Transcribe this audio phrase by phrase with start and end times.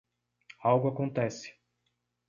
[0.63, 1.53] Algo acontece